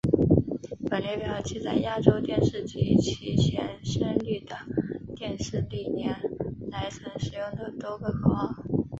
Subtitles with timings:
[0.89, 4.55] 本列表记载亚洲电视及其前身丽的
[5.15, 6.19] 电视历年
[6.71, 8.63] 来曾使用的多个口号。